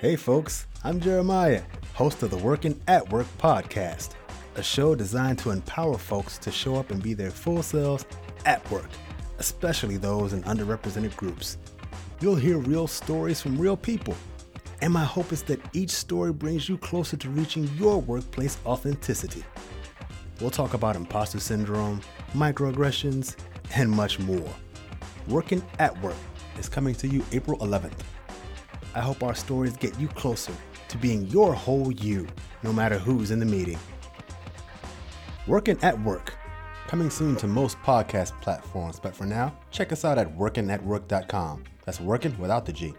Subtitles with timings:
[0.00, 1.60] Hey, folks, I'm Jeremiah,
[1.94, 4.10] host of the Workin' at Work podcast,
[4.54, 8.06] a show designed to empower folks to show up and be their full selves
[8.46, 8.88] at work,
[9.40, 11.58] especially those in underrepresented groups.
[12.20, 14.14] You'll hear real stories from real people,
[14.82, 19.42] and my hope is that each story brings you closer to reaching your workplace authenticity.
[20.40, 22.02] We'll talk about imposter syndrome,
[22.34, 23.34] microaggressions,
[23.74, 24.54] and much more.
[25.26, 26.14] Workin' at Work
[26.56, 27.98] is coming to you April 11th.
[28.98, 30.52] I hope our stories get you closer
[30.88, 32.26] to being your whole you,
[32.64, 33.78] no matter who's in the meeting.
[35.46, 36.34] Workin' at Work,
[36.88, 41.62] coming soon to most podcast platforms, but for now, check us out at workinatwork.com.
[41.84, 42.92] That's working without the G.